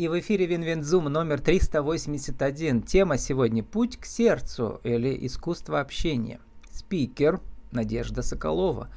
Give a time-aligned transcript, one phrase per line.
[0.00, 2.80] И в эфире WinWin Zoom номер 381.
[2.80, 6.40] Тема сегодня «Путь к сердцу» или «Искусство общения».
[6.72, 7.38] Спикер
[7.70, 8.88] Надежда Соколова,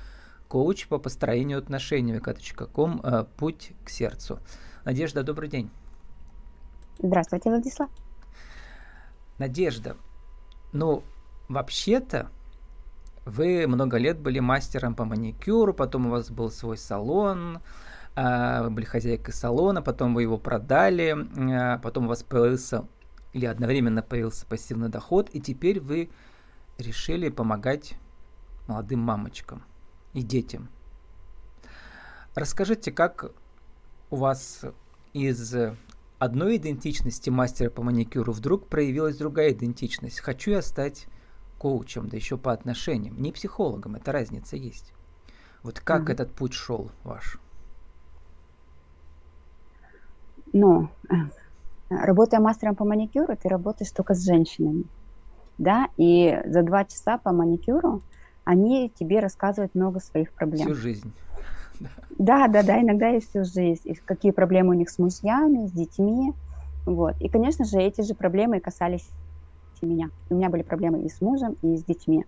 [0.47, 4.39] коуч по построению отношений vk.com э, «Путь к сердцу».
[4.85, 5.69] Надежда, добрый день.
[6.99, 7.89] Здравствуйте, Владислав.
[9.39, 9.97] Надежда,
[10.71, 11.03] ну,
[11.49, 12.29] вообще-то,
[13.25, 17.59] вы много лет были мастером по маникюру, потом у вас был свой салон,
[18.15, 21.15] вы были хозяйкой салона, потом вы его продали,
[21.51, 22.85] а, потом у вас появился
[23.33, 26.09] или одновременно появился пассивный доход, и теперь вы
[26.77, 27.95] решили помогать
[28.67, 29.63] молодым мамочкам
[30.13, 30.69] и детям.
[32.35, 33.31] Расскажите, как
[34.09, 34.63] у вас
[35.13, 35.55] из
[36.19, 40.19] одной идентичности мастера по маникюру вдруг проявилась другая идентичность.
[40.19, 41.07] Хочу я стать
[41.57, 44.93] коучем, да еще по отношениям, не психологом, это разница есть.
[45.63, 46.13] Вот как mm-hmm.
[46.13, 47.39] этот путь шел ваш?
[50.53, 51.15] Но э,
[51.89, 54.85] работая мастером по маникюру, ты работаешь только с женщинами,
[55.57, 58.03] да, и за два часа по маникюру
[58.45, 60.67] они тебе рассказывают много своих проблем.
[60.67, 61.13] Всю жизнь.
[62.19, 63.81] Да, да, да, иногда и всю жизнь.
[63.83, 66.31] И какие проблемы у них с мужьями, с детьми.
[66.85, 67.15] Вот.
[67.19, 69.11] И, конечно же, эти же проблемы касались
[69.81, 70.09] меня.
[70.29, 72.25] У меня были проблемы и с мужем, и с детьми.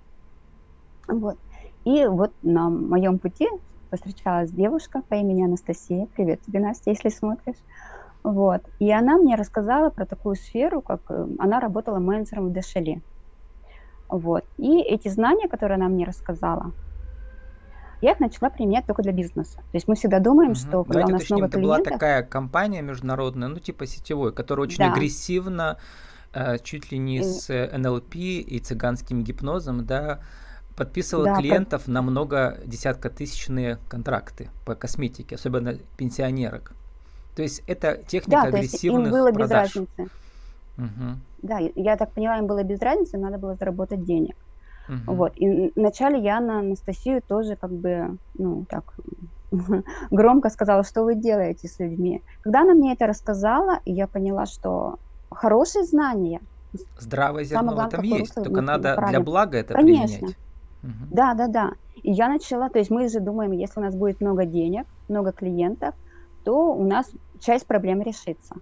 [1.07, 1.37] Вот.
[1.85, 3.47] И вот на моем пути
[3.89, 6.07] повстречалась девушка по имени Анастасия.
[6.15, 7.57] Привет тебе, Настя, если смотришь.
[8.25, 8.63] Вот.
[8.79, 13.03] И она мне рассказала про такую сферу, как э, она работала менеджером в Дешели.
[14.09, 14.43] Вот.
[14.57, 16.71] И эти знания, которые она мне рассказала,
[18.01, 19.57] я их начала применять только для бизнеса.
[19.57, 20.57] То есть мы всегда думаем, угу.
[20.57, 21.83] что когда Давайте у нас уточним, много это клиентов...
[21.83, 24.91] была такая компания международная, ну типа сетевой, которая очень да.
[24.91, 25.77] агрессивно,
[26.33, 30.21] э, чуть ли не с НЛП и цыганским гипнозом, да,
[30.75, 31.91] подписывала да, клиентов по...
[31.91, 36.73] на много десятка тысячные контракты по косметике, особенно пенсионерок.
[37.35, 39.67] То есть это техника да, агрессивных то есть им было продаж.
[39.67, 40.11] без разницы.
[40.77, 41.19] Угу.
[41.43, 44.35] Да, я так поняла, им было без разницы, надо было заработать денег.
[44.87, 45.15] Угу.
[45.15, 45.33] Вот.
[45.35, 48.83] И вначале я на Анастасию тоже как бы, ну, так
[50.11, 52.21] громко сказала, что вы делаете с людьми.
[52.41, 54.97] Когда она мне это рассказала, я поняла, что
[55.29, 56.39] хорошие знания.
[56.99, 59.09] Здравое зерно главное, этом есть, только надо правильно.
[59.09, 60.17] для блага это Конечно.
[60.17, 60.37] применять.
[60.83, 60.91] Угу.
[61.11, 61.71] Да, да, да.
[62.03, 65.31] И я начала, то есть мы же думаем, если у нас будет много денег, много
[65.31, 65.95] клиентов,
[66.43, 67.09] то у нас
[67.39, 68.55] часть проблем решится.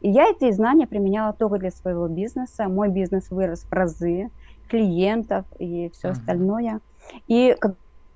[0.00, 2.68] И я эти знания применяла только для своего бизнеса.
[2.68, 4.30] Мой бизнес вырос в разы,
[4.68, 6.12] клиентов и все uh-huh.
[6.12, 6.80] остальное.
[7.28, 7.56] И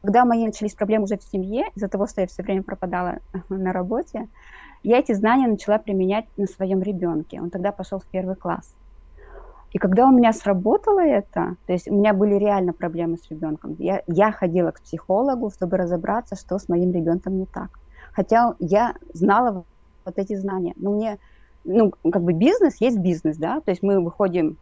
[0.02, 3.18] когда мои начались проблемы уже в семье, из-за того, что я все время пропадала
[3.48, 4.28] на работе,
[4.82, 7.40] я эти знания начала применять на своем ребенке.
[7.40, 8.74] Он тогда пошел в первый класс.
[9.72, 13.76] И когда у меня сработало это, то есть у меня были реально проблемы с ребенком,
[13.78, 17.78] я, я ходила к психологу, чтобы разобраться, что с моим ребенком не так.
[18.12, 19.64] Хотя я знала
[20.06, 20.72] вот эти знания.
[20.76, 21.18] Но мне,
[21.64, 24.56] ну, как бы бизнес есть бизнес, да, то есть мы выходим,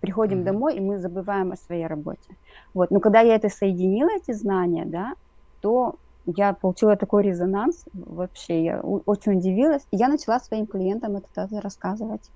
[0.00, 0.44] приходим mm-hmm.
[0.44, 2.36] домой, и мы забываем о своей работе.
[2.74, 5.14] Вот, но когда я это соединила, эти знания, да,
[5.60, 5.96] то
[6.26, 11.60] я получила такой резонанс, вообще я очень удивилась, и я начала своим клиентам это тоже
[11.60, 12.30] рассказывать.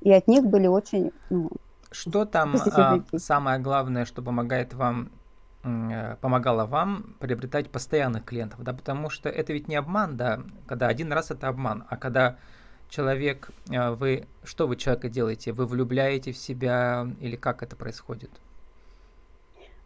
[0.00, 1.12] И от них были очень...
[1.30, 1.50] Ну,
[1.90, 5.10] что там а, самое главное, что помогает вам
[6.20, 11.12] помогала вам приобретать постоянных клиентов, да, потому что это ведь не обман, да, когда один
[11.12, 12.36] раз это обман, а когда
[12.88, 18.30] человек, э, вы, что вы человека делаете, вы влюбляете в себя или как это происходит?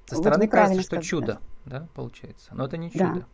[0.07, 3.15] Со стороны вот кажется, что чудо, да, получается, но это не чудо.
[3.15, 3.25] Да.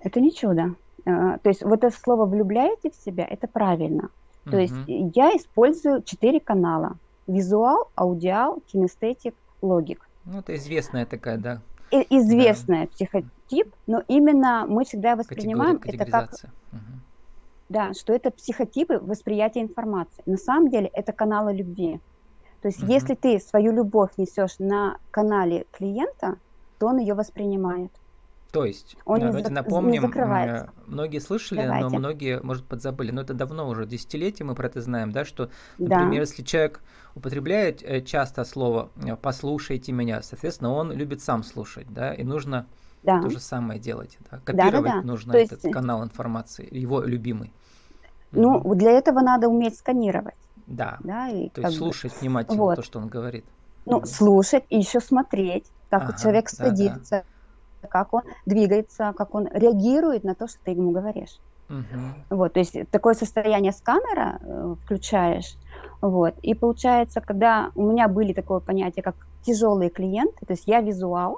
[0.00, 0.74] Это не чудо.
[1.04, 4.08] Э, то есть вот это слово «влюбляете в себя»– это правильно.
[4.44, 4.58] То угу.
[4.58, 6.96] есть я использую четыре канала.
[7.26, 10.08] Визуал, аудиал, кинестетик, логик.
[10.24, 11.60] Ну, это известная такая, да.
[11.90, 12.92] И, известная да.
[12.92, 16.32] психотип, но именно мы всегда воспринимаем это как...
[16.32, 16.80] Угу.
[17.68, 20.22] Да, что это психотипы восприятия информации.
[20.26, 22.00] На самом деле это каналы любви.
[22.60, 22.92] То есть угу.
[22.92, 26.36] если ты свою любовь несешь на канале клиента,
[26.78, 27.90] то он ее воспринимает.
[28.52, 30.12] То есть, он давайте не напомним,
[30.86, 31.88] многие слышали, давайте.
[31.88, 35.48] но многие, может, подзабыли, но это давно уже, десятилетия мы про это знаем, да, что,
[35.78, 36.20] например, да.
[36.20, 36.82] если человек
[37.14, 42.66] употребляет э, часто слово э, «послушайте меня», соответственно, он любит сам слушать, да, и нужно
[43.02, 43.22] да.
[43.22, 45.06] то же самое делать, да, копировать да, да, да.
[45.06, 45.74] нужно то этот есть...
[45.74, 47.54] канал информации, его любимый.
[48.32, 50.34] Ну, mm для этого надо уметь сканировать.
[50.66, 51.78] Да, да и то есть бы...
[51.78, 52.76] слушать внимательно вот.
[52.76, 53.46] то, что он говорит.
[53.86, 57.31] Ну, mm слушать и еще смотреть, как ага, человек садится, да, да
[57.88, 61.38] как он двигается, как он реагирует на то, что ты ему говоришь.
[61.68, 62.36] Угу.
[62.36, 65.56] Вот, то есть такое состояние сканера э, включаешь,
[66.02, 70.80] вот, и получается, когда у меня были такое понятие, как тяжелые клиенты, то есть я
[70.80, 71.34] визуал,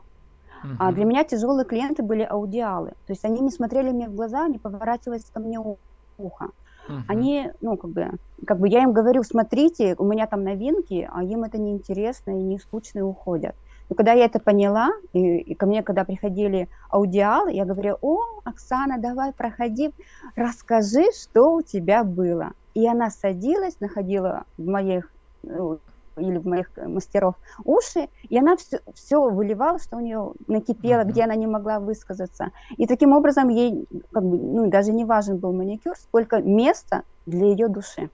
[0.64, 0.72] угу.
[0.78, 4.48] а для меня тяжелые клиенты были аудиалы, то есть они не смотрели мне в глаза,
[4.48, 6.48] не поворачивались ко мне ухо.
[6.88, 6.96] угу.
[7.06, 8.10] они, ну, как бы,
[8.46, 12.42] как бы я им говорю, смотрите, у меня там новинки, а им это неинтересно и
[12.42, 13.54] не скучно и уходят.
[13.88, 18.20] Но когда я это поняла, и, и ко мне, когда приходили аудиалы, я говорю, о,
[18.44, 19.92] Оксана, давай проходи,
[20.36, 22.52] расскажи, что у тебя было.
[22.74, 25.10] И она садилась, находила в моих
[25.42, 25.78] ну,
[26.16, 27.34] или в моих мастеров
[27.64, 31.08] уши, и она все, все выливала, что у нее накипело, mm-hmm.
[31.10, 32.50] где она не могла высказаться.
[32.76, 37.46] И таким образом ей как бы, ну, даже не важен был маникюр, сколько места для
[37.46, 38.10] ее души.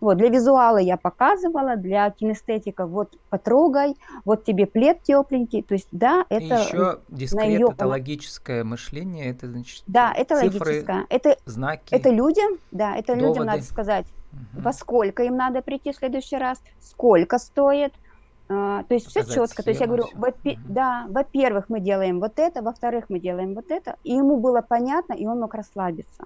[0.00, 5.88] Вот, для визуала я показывала, для кинестетика вот потрогай, вот тебе плед тепленький, то есть
[5.92, 6.44] да, это...
[6.44, 7.68] И еще дискрет, ее...
[7.72, 13.14] это логическое мышление, это значит Да, это цифры, логическое, это, знаки, это людям, да, это
[13.14, 13.28] доводы.
[13.28, 14.62] людям надо сказать, угу.
[14.62, 17.92] во сколько им надо прийти в следующий раз, сколько стоит,
[18.48, 19.62] а, то есть все четко.
[19.62, 20.58] То есть я говорю, во угу.
[20.68, 25.12] да, во-первых, мы делаем вот это, во-вторых, мы делаем вот это, и ему было понятно,
[25.12, 26.24] и он мог расслабиться.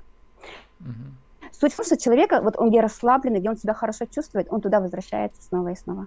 [0.81, 1.25] Угу.
[1.58, 4.61] Суть в том, что человека, вот он где расслабленный, где он себя хорошо чувствует, он
[4.61, 6.06] туда возвращается снова и снова.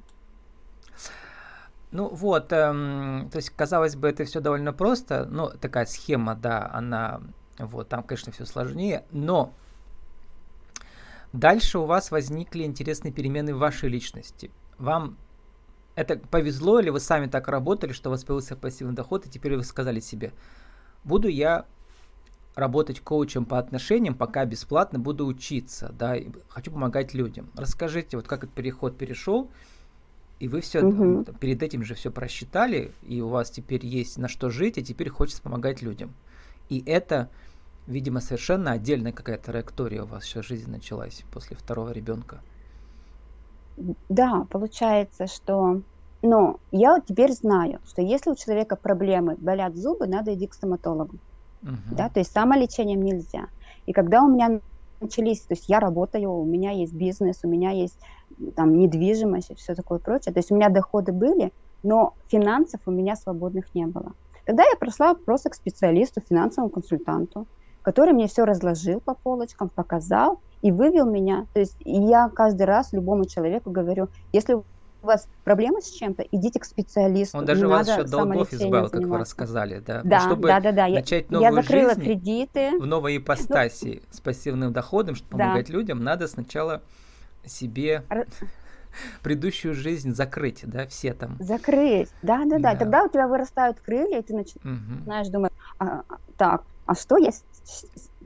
[1.92, 6.70] Ну вот, эм, то есть, казалось бы, это все довольно просто, но такая схема, да,
[6.72, 7.22] она,
[7.58, 9.54] вот, там, конечно, все сложнее, но
[11.34, 14.52] дальше у вас возникли интересные перемены в вашей личности.
[14.78, 15.18] Вам
[15.96, 19.58] это повезло или вы сами так работали, что у вас появился пассивный доход, и теперь
[19.58, 20.32] вы сказали себе,
[21.04, 21.66] буду я
[22.56, 27.50] работать коучем по отношениям, пока бесплатно буду учиться, да, и хочу помогать людям.
[27.56, 29.50] Расскажите, вот как этот переход перешел,
[30.40, 31.26] и вы все угу.
[31.40, 35.10] перед этим же все просчитали, и у вас теперь есть на что жить, и теперь
[35.10, 36.14] хочется помогать людям.
[36.70, 37.30] И это,
[37.88, 42.40] видимо, совершенно отдельная какая-то траектория у вас сейчас жизнь началась после второго ребенка.
[44.10, 45.82] Да, получается, что
[46.22, 51.18] но я теперь знаю, что если у человека проблемы, болят зубы, надо идти к стоматологу.
[51.64, 51.96] Uh-huh.
[51.96, 53.48] Да, то есть самолечением нельзя.
[53.86, 54.62] И когда у меня
[55.02, 58.00] начались, то есть я работаю, у меня есть бизнес, у меня есть
[58.56, 60.34] там недвижимость и все такое прочее.
[60.34, 61.52] То есть у меня доходы были,
[61.84, 64.14] но финансов у меня свободных не было.
[64.46, 67.48] Тогда я прошла просто к специалисту, финансовому консультанту,
[67.82, 71.46] который мне все разложил по полочкам, показал и вывел меня.
[71.54, 74.62] То есть я каждый раз любому человеку говорю, если
[75.02, 77.38] у вас проблемы с чем-то, идите к специалисту.
[77.38, 80.02] Он даже вас еще долгов избавил, как вы рассказали, да?
[80.04, 80.88] Да, чтобы да, да, да.
[80.88, 82.80] Начать новую я закрыла жизнь кредиты.
[82.80, 85.46] в новой ипостаси ну, с пассивным доходом, чтобы да.
[85.46, 86.82] помогать людям, надо сначала
[87.46, 88.04] себе
[89.24, 91.38] предыдущую жизнь закрыть, да, все там.
[91.40, 92.74] Закрыть, да, да, да.
[92.74, 92.76] да.
[92.76, 95.34] Тогда у тебя вырастают крылья, и ты начинаешь угу.
[95.34, 96.04] думать, а,
[96.38, 97.32] так, а что я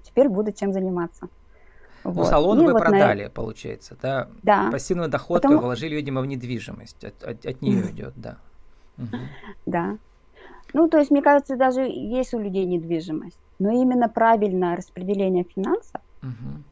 [0.04, 1.28] теперь буду чем заниматься?
[2.04, 2.28] Ну, вот.
[2.28, 3.30] салон и вы вот продали, на...
[3.30, 4.28] получается, да?
[4.44, 4.70] Да.
[4.72, 5.62] Пассивный доход Потому...
[5.62, 7.04] вложили, видимо, в недвижимость.
[7.04, 8.38] От, от, от нее идет, да.
[8.98, 9.18] Угу.
[9.66, 9.98] Да.
[10.74, 13.38] Ну, то есть, мне кажется, даже есть у людей недвижимость.
[13.60, 16.64] Но именно правильное распределение финансов угу.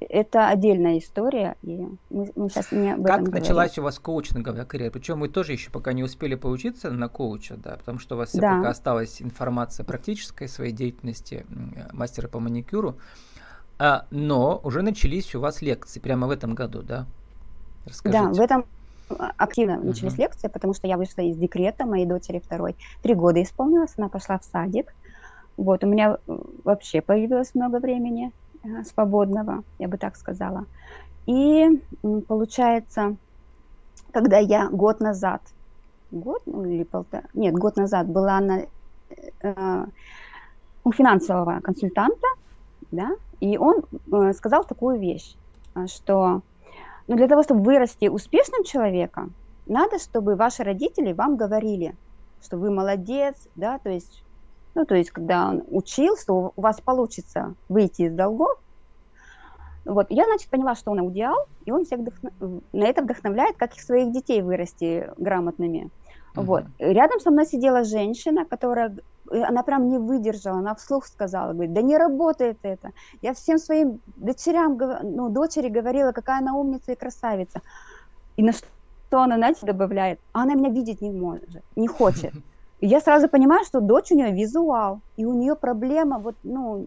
[0.00, 4.66] это отдельная история, и мы, мы сейчас не об этом Как началась у вас коучинговая
[4.66, 4.90] карьера?
[4.92, 8.32] Причем мы тоже еще пока не успели поучиться на коуча, да, потому что у вас
[8.34, 8.58] да.
[8.58, 11.46] пока осталась информация практической своей деятельности
[11.92, 12.96] мастера по маникюру.
[13.80, 17.06] А, но уже начались у вас лекции прямо в этом году, да?
[17.86, 18.22] Расскажите.
[18.22, 18.66] Да, в этом
[19.08, 19.86] а, активно uh-huh.
[19.86, 22.76] начались лекции, потому что я вышла из декрета, моей дочери второй.
[23.02, 24.92] Три года исполнилось, она пошла в садик.
[25.56, 28.32] Вот, у меня э, вообще появилось много времени
[28.64, 30.66] э, свободного, я бы так сказала.
[31.24, 31.80] И
[32.28, 33.16] получается,
[34.12, 35.40] когда я год назад,
[36.10, 38.62] год ну, или полтора, нет, год назад была на,
[39.40, 39.86] э,
[40.84, 42.26] у финансового консультанта,
[42.90, 43.82] да, и он
[44.12, 45.36] э, сказал такую вещь,
[45.74, 46.42] э, что
[47.08, 49.34] ну, для того, чтобы вырасти успешным человеком,
[49.66, 51.94] надо, чтобы ваши родители вам говорили,
[52.42, 54.24] что вы молодец, да, то есть,
[54.74, 58.58] ну, то есть, когда он учил, что у вас получится выйти из долгов,
[59.84, 62.30] вот, я, значит, поняла, что он аудиал, и он всех вдохно...
[62.72, 65.90] на это вдохновляет, как их своих детей вырасти грамотными.
[66.34, 66.42] Uh-huh.
[66.42, 66.64] Вот.
[66.78, 68.94] Рядом со мной сидела женщина, которая
[69.30, 72.90] она прям не выдержала, она вслух сказала, говорит, да не работает это.
[73.22, 77.60] Я всем своим дочерям, ну, дочери говорила, какая она умница и красавица.
[78.36, 82.32] И на что она, знаете, добавляет, а она меня видеть не может, не хочет.
[82.80, 86.86] И я сразу понимаю, что дочь у нее визуал, и у нее проблема, вот, ну,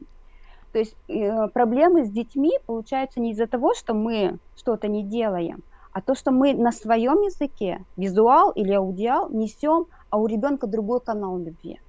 [0.71, 5.63] то есть э, проблемы с детьми получаются не из-за того, что мы что-то не делаем,
[5.91, 10.99] а то, что мы на своем языке, визуал или аудиал, несем, а у ребенка другой
[10.99, 11.79] канал любви.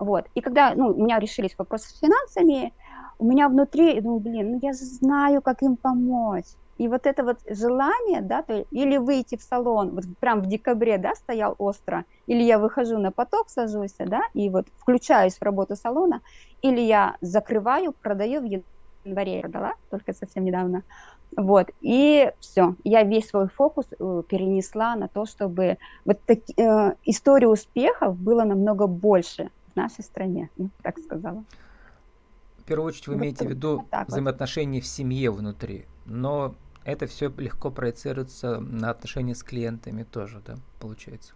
[0.00, 0.24] Вот.
[0.34, 2.72] И когда ну, у меня решились вопросы с финансами,
[3.18, 6.46] у меня внутри, я думаю, блин, ну я же знаю, как им помочь.
[6.78, 10.96] И вот это вот желание, да, то, или выйти в салон, вот прям в декабре,
[10.96, 15.76] да, стоял остро, или я выхожу на поток, сажусь, да, и вот включаюсь в работу
[15.76, 16.22] салона,
[16.62, 18.64] или я закрываю, продаю в
[19.04, 20.84] январе продала, только совсем недавно.
[21.36, 25.76] Вот, и все, я весь свой фокус э, перенесла на то, чтобы
[26.06, 31.44] вот так, э, история успехов было намного больше в нашей стране, ну, так сказала.
[32.58, 34.84] В первую очередь вы имеете вот, в виду вот взаимоотношения вот.
[34.84, 41.32] в семье внутри, но это все легко проецируется на отношения с клиентами тоже, да, получается.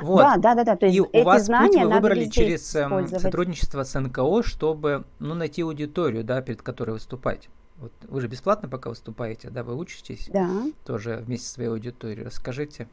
[0.00, 0.18] Вот.
[0.18, 0.76] Да, да, да, да.
[0.76, 5.34] То есть и у вас путь вы выбрали через эм, сотрудничество с НКО, чтобы ну,
[5.34, 7.48] найти аудиторию, да, перед которой выступать.
[7.78, 10.48] Вот вы же бесплатно пока выступаете, да, вы учитесь да.
[10.84, 12.24] тоже вместе со своей аудиторией.
[12.24, 12.88] Расскажите.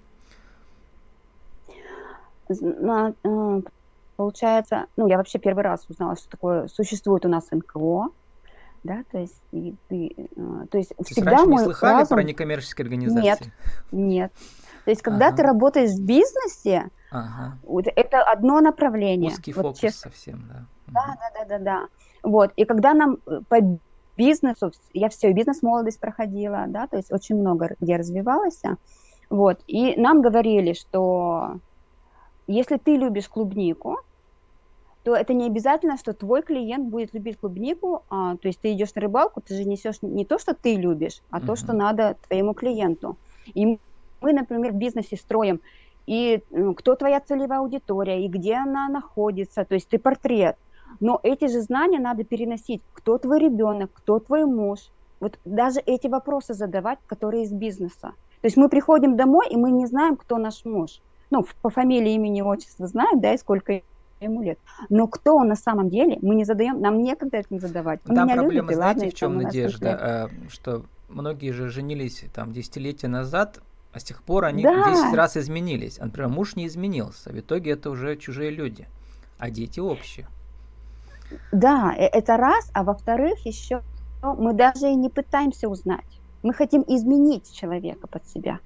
[4.20, 8.10] Получается, ну, я вообще первый раз узнала, что такое существует у нас НКО,
[8.84, 12.18] да, то есть, и, и, э, то есть то всегда есть мой не слыхали разум...
[12.18, 13.24] про некоммерческие организации?
[13.24, 13.40] Нет,
[13.94, 14.34] нет.
[14.84, 15.38] То есть, когда ага.
[15.38, 17.58] ты работаешь в бизнесе, ага.
[17.64, 19.32] вот, это одно направление.
[19.32, 20.12] Узкий вот, фокус честно.
[20.12, 20.66] совсем, да.
[20.88, 21.88] Да, да, да, да, да.
[22.22, 23.60] Вот, и когда нам э, по
[24.18, 28.62] бизнесу, я все, бизнес-молодость проходила, да, то есть очень много где развивалась,
[29.30, 31.62] вот, и нам говорили, что
[32.48, 34.00] если ты любишь клубнику,
[35.04, 38.94] то это не обязательно, что твой клиент будет любить клубнику, а, то есть ты идешь
[38.96, 41.46] на рыбалку, ты же несешь не то, что ты любишь, а uh-huh.
[41.46, 43.18] то, что надо твоему клиенту.
[43.54, 43.80] И
[44.22, 45.62] мы, например, в бизнесе строим,
[46.06, 50.58] и ну, кто твоя целевая аудитория, и где она находится, то есть ты портрет.
[51.00, 52.82] Но эти же знания надо переносить.
[52.94, 54.80] Кто твой ребенок, кто твой муж.
[55.20, 58.14] Вот даже эти вопросы задавать, которые из бизнеса.
[58.42, 61.00] То есть мы приходим домой, и мы не знаем, кто наш муж.
[61.30, 63.82] Ну, по фамилии, имени, отчеству знаем, да, и сколько
[64.22, 64.60] ему лет.
[64.90, 68.02] Но кто он на самом деле, мы не задаем, нам некогда это не задавать.
[68.04, 70.30] Там Меня проблема, любит, знаете, ладно, в чем надежда?
[70.32, 73.60] Э, что многие же женились там десятилетия назад,
[73.94, 74.90] а с тех пор они да.
[74.90, 75.98] 10 раз изменились.
[75.98, 77.32] Например, муж не изменился.
[77.32, 78.88] В итоге это уже чужие люди,
[79.38, 80.28] а дети общие.
[81.52, 83.82] Да, э, это раз, а во-вторых, еще
[84.22, 86.06] мы даже и не пытаемся узнать.
[86.44, 88.60] Мы хотим изменить человека под себя.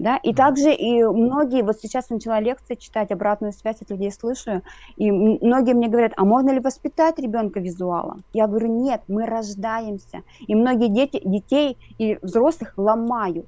[0.00, 0.16] Да?
[0.16, 4.62] И также и многие, вот сейчас начала лекции читать, обратную связь от людей слышу,
[4.96, 8.24] и многие мне говорят, а можно ли воспитать ребенка визуалом?
[8.32, 10.22] Я говорю, нет, мы рождаемся.
[10.46, 13.46] И многие дети, детей и взрослых ломают.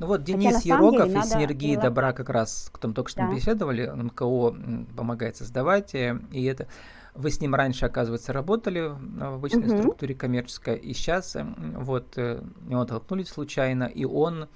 [0.00, 3.32] Ну вот Денис Хотя, Ероков из «Синергии добра» как раз, кто мы только что да.
[3.32, 4.56] беседовали, МКО
[4.96, 6.66] помогает создавать, э, и это
[7.14, 9.78] вы с ним раньше, оказывается, работали в обычной угу.
[9.78, 11.36] структуре коммерческой, и сейчас
[11.76, 14.48] вот э, него толкнулись случайно, и он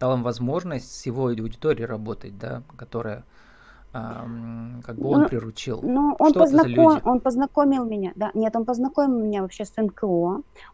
[0.00, 3.24] дал им возможность с его аудиторией работать, да, которая
[3.92, 5.80] как бы он ну, приручил.
[5.82, 7.00] Ну, он, Что познаком...
[7.04, 10.06] он познакомил меня, да, нет, он познакомил меня вообще с НКО,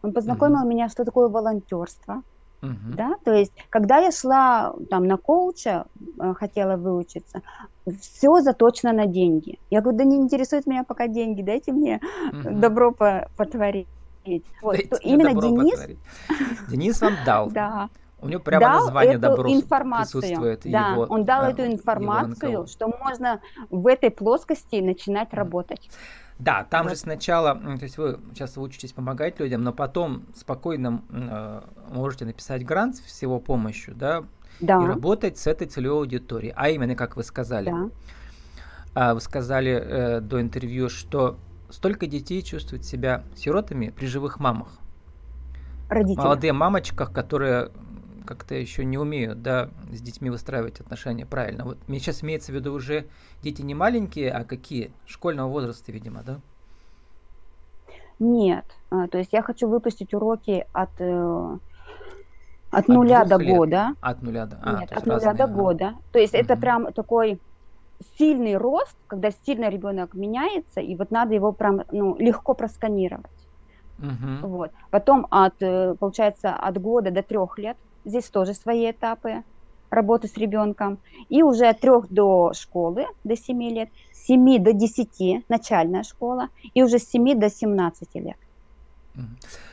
[0.03, 0.67] он познакомил угу.
[0.67, 2.21] меня, что такое волонтерство,
[2.61, 2.95] Угу.
[2.95, 5.85] Да, то есть, когда я шла там на коуча,
[6.19, 7.43] э, хотела выучиться,
[8.01, 9.59] все заточено на деньги.
[9.69, 12.59] Я говорю, да не интересует меня пока деньги, дайте мне угу.
[12.59, 13.87] добро по потворить.
[14.63, 15.71] Вот, дайте именно Денис...
[15.71, 15.99] Потворить.
[16.67, 17.51] Денис вам дал.
[17.51, 17.89] Да.
[18.19, 20.21] У него прямо дал название эту добро информацию.
[20.21, 20.61] присутствует.
[20.65, 25.89] Да, его, он дал а, эту информацию, что можно в этой плоскости начинать работать.
[26.39, 26.91] Да, там вот.
[26.91, 32.25] же сначала, то есть вы сейчас вы учитесь помогать людям, но потом спокойно э, можете
[32.25, 34.23] написать грант с его помощью, да,
[34.59, 36.53] да, и работать с этой целевой аудиторией.
[36.55, 37.89] А именно, как вы сказали, да.
[38.93, 41.37] а, вы сказали э, до интервью, что
[41.69, 44.69] столько детей чувствуют себя сиротами при живых мамах.
[45.89, 46.21] Родители.
[46.21, 47.71] Молодые мамочках, которые
[48.27, 51.63] как-то еще не умеют, да, с детьми выстраивать отношения правильно.
[51.63, 53.07] Вот мне сейчас имеется в виду уже
[53.41, 54.91] дети не маленькие, а какие?
[55.07, 56.39] Школьного возраста, видимо, да?
[58.19, 58.65] Нет.
[58.89, 61.57] А, то есть я хочу выпустить уроки от, э,
[62.71, 63.55] от, от нуля до лет.
[63.55, 63.89] года.
[64.01, 65.53] От нуля до а, Нет, от нуля разные, до ага.
[65.53, 65.93] года.
[66.11, 66.41] То есть угу.
[66.41, 67.39] это прям такой
[68.17, 73.25] сильный рост, когда сильно ребенок меняется, и вот надо его прям ну, легко просканировать.
[73.99, 74.47] Угу.
[74.47, 74.71] Вот.
[74.91, 79.43] Потом от, э, получается, от года до трех лет Здесь тоже свои этапы
[79.89, 80.97] работы с ребенком.
[81.27, 86.47] И уже от 3 до школы, до 7 лет, с 7 до 10 начальная школа,
[86.73, 88.37] и уже с 7 до 17 лет.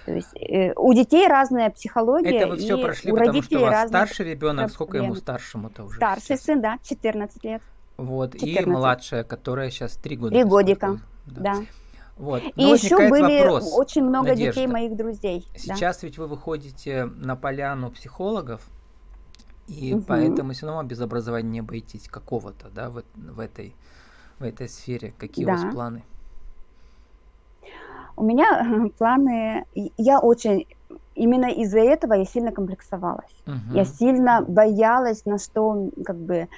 [0.05, 2.39] То есть э, у детей разная психология.
[2.39, 5.97] Это вы все прошли, у потому что у вас старший ребенок, сколько ему старшему-то уже?
[5.97, 6.43] Старший сейчас?
[6.43, 7.63] сын, да, 14 лет.
[7.97, 8.67] Вот, 14.
[8.67, 10.35] и младшая, которая сейчас 3 года.
[10.35, 11.41] 3 годика, да.
[11.41, 11.63] да.
[12.17, 12.43] Вот.
[12.55, 14.53] И еще были вопрос, очень много Надежда.
[14.53, 15.49] детей моих друзей.
[15.57, 16.07] Сейчас да.
[16.07, 18.63] ведь вы выходите на поляну психологов,
[19.67, 20.05] и угу.
[20.07, 23.75] поэтому все равно без образования не обойтись какого-то, да, в, в, этой,
[24.39, 25.15] в этой сфере.
[25.19, 25.53] Какие да.
[25.53, 26.05] у вас планы?
[28.17, 29.65] У меня планы,
[29.97, 30.67] я очень
[31.15, 33.35] именно из-за этого я сильно комплексовалась.
[33.47, 33.75] Угу.
[33.75, 36.49] Я сильно боялась, на что как бы.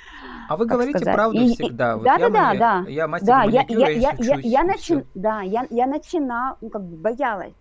[0.49, 1.15] А вы говорите сказать.
[1.15, 1.93] правду и, всегда.
[1.93, 2.91] И, вот да, я, да, да, да.
[2.91, 6.83] Я мастер да, я, я, я, я, я, начи, да, я, я начинала, ну, как
[6.83, 7.55] бы боялась.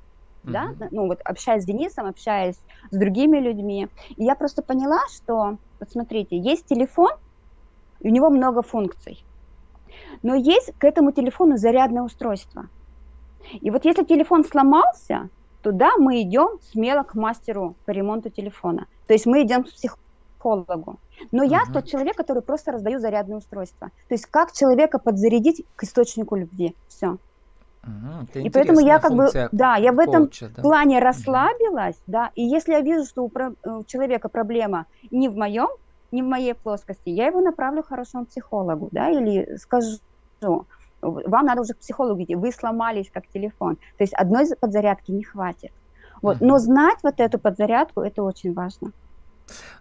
[0.44, 2.58] да, ну вот общаясь с Денисом, общаясь
[2.92, 7.12] с другими людьми, и я просто поняла, что, вот смотрите, есть телефон,
[8.00, 9.26] и у него много функций,
[10.22, 12.68] но есть к этому телефону зарядное устройство.
[13.54, 15.30] И вот если телефон сломался,
[15.66, 18.86] то да, мы идем смело к мастеру по ремонту телефона.
[19.08, 21.00] То есть мы идем к психологу.
[21.32, 21.50] Но uh-huh.
[21.50, 23.88] я тот человек, который просто раздаю зарядное устройство.
[24.08, 26.76] То есть как человека подзарядить к источнику любви.
[26.88, 27.18] Все.
[27.84, 30.62] Угу, и поэтому я как бы, да, я в этом коуча, да?
[30.62, 32.04] плане расслабилась, угу.
[32.08, 35.68] да, и если я вижу, что у, про, у человека проблема не в моем,
[36.12, 39.98] не в моей плоскости, я его направлю к хорошему психологу, да, или скажу,
[41.02, 45.24] вам надо уже к психологу идти, вы сломались как телефон, то есть одной подзарядки не
[45.24, 45.72] хватит,
[46.22, 48.92] вот, но знать вот эту подзарядку, это очень важно.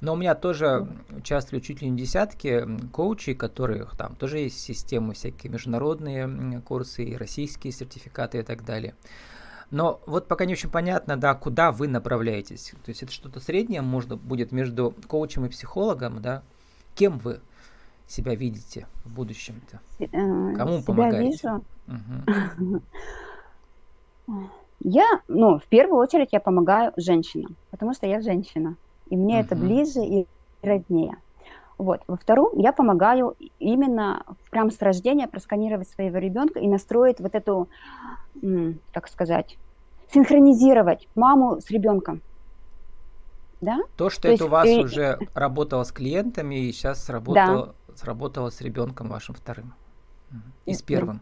[0.02, 5.14] Но у меня тоже участвуют чуть ли не десятки коучей, которых там тоже есть системы,
[5.14, 8.94] всякие международные курсы, и российские сертификаты и так далее.
[9.71, 12.75] Но вот пока не очень понятно, да, куда вы направляетесь.
[12.85, 16.42] То есть это что-то среднее, может, будет между коучем и психологом, да?
[16.94, 17.40] Кем вы
[18.06, 19.80] себя видите в будущем-то?
[20.00, 20.06] Э,
[20.56, 21.30] Кому себя помогаете?
[21.30, 21.64] Вижу.
[22.66, 22.80] Угу.
[24.80, 28.76] Я, ну, в первую очередь я помогаю женщинам, потому что я женщина
[29.08, 29.44] и мне uh-huh.
[29.44, 30.26] это ближе и
[30.62, 31.16] роднее.
[31.76, 32.02] Вот.
[32.06, 37.68] Во втором, я помогаю именно прямо с рождения просканировать своего ребенка и настроить вот эту,
[38.92, 39.58] так сказать,
[40.12, 42.23] синхронизировать маму с ребенком.
[43.64, 43.78] Да?
[43.97, 44.78] То, что То это есть, у вас и...
[44.78, 47.97] уже работало с клиентами и сейчас сработало, да.
[47.97, 49.75] сработало с ребенком вашим вторым.
[50.66, 51.21] И с первым.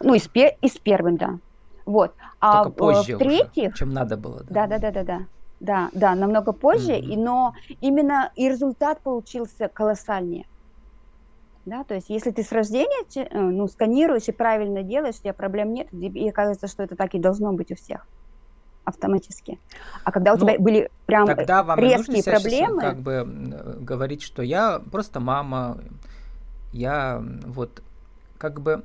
[0.00, 0.52] Ну, и с, пер...
[0.60, 1.38] и с первым, да.
[1.84, 2.14] Вот.
[2.40, 4.42] А Только позже в-третьих, уже, чем надо было.
[4.48, 5.26] Да, да, да, да, да.
[5.58, 7.12] Да, да, намного позже, mm-hmm.
[7.12, 10.46] и, но именно и результат получился колоссальнее.
[11.64, 15.32] Да, то есть если ты с рождения э, ну, сканируешь и правильно делаешь, у тебя
[15.32, 18.06] проблем нет, и кажется, что это так и должно быть у всех
[18.86, 19.58] автоматически.
[20.04, 22.80] А когда у ну, тебя были прям тогда вам резкие нужно проблемы...
[22.80, 23.24] как бы
[23.80, 25.78] говорить, что я просто мама,
[26.72, 27.82] я вот
[28.38, 28.84] как бы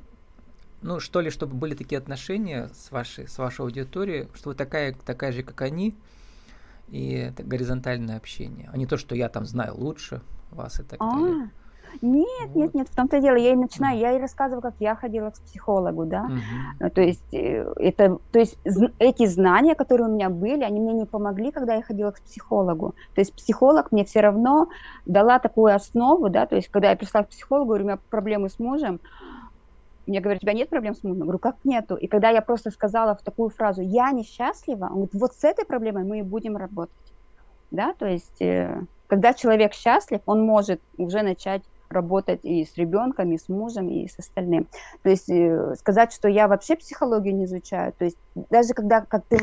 [0.82, 4.94] ну, что ли, чтобы были такие отношения с вашей, с вашей аудиторией, что вы такая,
[4.94, 5.96] такая же, как они,
[6.88, 11.00] и это горизонтальное общение, а не то, что я там знаю лучше вас и так
[11.00, 11.50] а, далее.
[12.00, 15.30] Нет, нет, нет, в том-то дело, я и начинаю, я и рассказываю, как я ходила
[15.30, 16.90] к психологу, да, угу.
[16.90, 18.58] то есть э, это, то есть
[18.98, 22.94] эти знания, которые у меня были, они мне не помогли, когда я ходила к психологу,
[23.14, 24.68] то есть психолог мне все равно
[25.06, 28.48] дала такую основу, да, то есть когда я пришла к психологу, говорю, у меня проблемы
[28.48, 29.00] с мужем,
[30.06, 31.18] мне говорят, у тебя нет проблем с мужем?
[31.18, 31.94] Я говорю, как нету?
[31.94, 35.64] И когда я просто сказала в такую фразу, я несчастлива, он говорит, вот с этой
[35.64, 36.94] проблемой мы и будем работать.
[37.70, 43.32] Да, то есть, э, когда человек счастлив, он может уже начать работать и с ребенком,
[43.32, 44.66] и с мужем, и с остальным.
[45.02, 48.18] То есть э, сказать, что я вообще психологию не изучаю, то есть
[48.50, 49.38] даже когда, как ты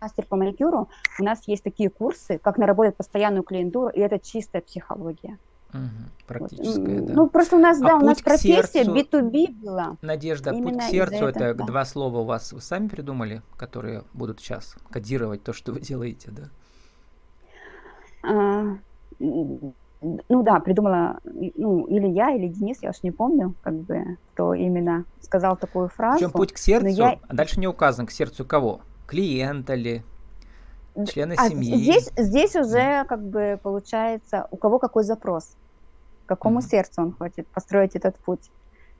[0.00, 0.88] мастер по маникюру,
[1.20, 5.38] у нас есть такие курсы, как наработать постоянную клиентуру, и это чистая психология.
[5.72, 7.06] Угу, практическая, вот.
[7.06, 7.14] да.
[7.14, 8.94] Ну, просто у нас, а да, у нас профессия сердцу...
[8.94, 9.96] B2B была.
[10.02, 11.64] Надежда, Именно путь к сердцу, это, это да.
[11.64, 16.30] два слова у вас вы сами придумали, которые будут сейчас кодировать то, что вы делаете,
[16.30, 16.50] да?
[18.24, 18.76] А,
[20.02, 24.54] ну да, придумала, ну, или я, или Денис, я уж не помню, как бы, кто
[24.54, 26.18] именно сказал такую фразу.
[26.18, 27.18] Причем путь к сердцу, я...
[27.28, 28.80] а дальше не указан, к сердцу кого?
[29.06, 30.02] Клиента ли?
[31.08, 31.76] Члены а семьи?
[31.76, 35.56] Здесь, здесь уже, как бы, получается, у кого какой запрос
[36.26, 36.70] какому mm-hmm.
[36.70, 38.50] сердцу он хочет построить этот путь.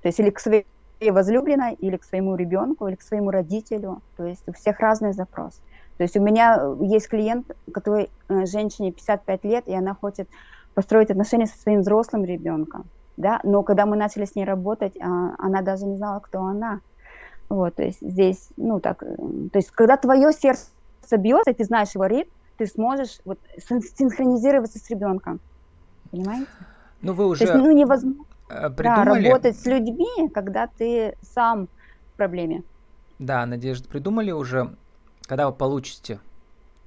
[0.03, 0.67] То есть или к своей
[1.01, 4.03] возлюбленной, или к своему ребенку, или к своему родителю.
[4.17, 5.61] То есть у всех разный запрос.
[5.97, 10.29] То есть у меня есть клиент, который э, женщине 55 лет, и она хочет
[10.75, 12.85] построить отношения со своим взрослым ребенком.
[13.17, 13.41] Да?
[13.45, 16.81] Но когда мы начали с ней работать, а, она даже не знала, кто она.
[17.49, 19.15] Вот, то есть здесь, ну так, э,
[19.53, 20.71] то есть когда твое сердце
[21.19, 25.39] бьется, и ты знаешь его ритм, ты сможешь вот синхронизироваться с ребенком.
[26.11, 26.47] Понимаете?
[27.03, 31.69] Ну, вы уже То есть, ну, невозможно э, да, работать с людьми, когда ты сам
[32.13, 32.63] в проблеме.
[33.19, 34.75] Да, Надежда, придумали уже,
[35.27, 36.21] когда вы получите,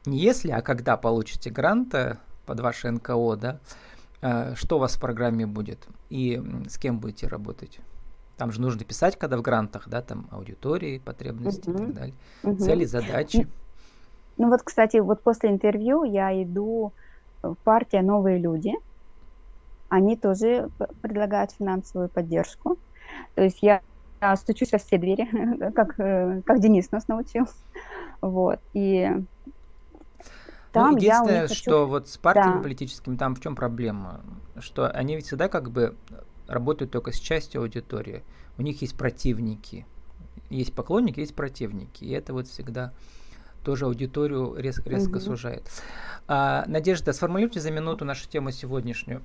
[0.05, 3.59] не если, а когда получите гранты под ваше НКО, да,
[4.21, 7.79] э, что у вас в программе будет и с кем будете работать?
[8.37, 11.77] Там же нужно писать, когда в грантах, да, там аудитории, потребности угу.
[11.77, 12.57] и так далее, угу.
[12.57, 13.47] цели, задачи.
[14.37, 16.91] Ну вот, кстати, вот после интервью я иду
[17.41, 18.73] в партия «Новые люди»,
[19.89, 20.69] они тоже
[21.01, 22.77] предлагают финансовую поддержку.
[23.35, 23.81] То есть я
[24.35, 27.45] стучусь во все двери, как, э, как Денис нас научил.
[28.21, 28.59] Вот.
[28.73, 29.09] И
[30.75, 31.55] там ну, единственное, я хочу...
[31.55, 32.63] что вот с партиями да.
[32.63, 34.21] политическими там в чем проблема?
[34.59, 35.95] Что они ведь всегда как бы
[36.47, 38.23] работают только с частью аудитории.
[38.57, 39.85] У них есть противники.
[40.49, 42.03] Есть поклонники, есть противники.
[42.03, 42.93] И это вот всегда
[43.63, 45.19] тоже аудиторию рез, резко угу.
[45.21, 45.63] сужает.
[46.27, 49.23] А, Надежда, сформулируйте за минуту нашу тему сегодняшнюю.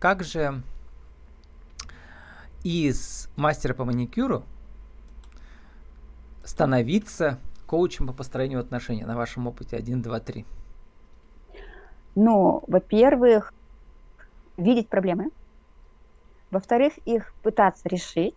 [0.00, 0.62] Как же
[2.64, 4.44] из мастера по маникюру
[6.42, 10.46] становиться коучем по построению отношений на вашем опыте 1, 2, 3?
[12.16, 13.52] Ну, во-первых,
[14.56, 15.30] видеть проблемы.
[16.50, 18.34] Во-вторых, их пытаться решить.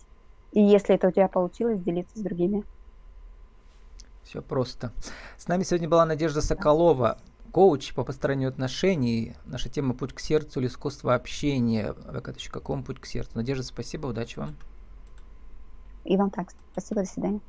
[0.52, 2.63] И если это у тебя получилось, делиться с другими.
[4.24, 4.91] Все просто.
[5.38, 7.17] С нами сегодня была Надежда Соколова,
[7.52, 9.36] коуч по построению отношений.
[9.46, 11.94] Наша тема «Путь к сердцу» или «Искусство общения».
[11.94, 13.32] vk.com «Путь к сердцу».
[13.36, 14.56] Надежда, спасибо, удачи вам.
[16.04, 16.50] И вам так.
[16.74, 17.41] Спасибо, до свидания.